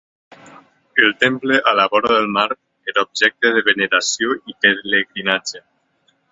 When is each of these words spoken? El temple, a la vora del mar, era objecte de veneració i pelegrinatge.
El 1.03 1.11
temple, 1.23 1.59
a 1.73 1.73
la 1.81 1.85
vora 1.91 2.15
del 2.15 2.27
mar, 2.39 2.47
era 2.93 3.05
objecte 3.09 3.53
de 3.59 3.63
veneració 3.69 4.41
i 4.55 4.59
pelegrinatge. 4.67 5.67